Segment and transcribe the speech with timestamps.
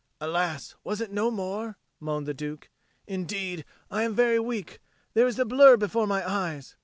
[0.19, 2.71] "Alas, was it no more?" moaned the Duke.
[3.05, 4.79] "Indeed, I am very weak;
[5.13, 6.75] there is a blur before my eyes.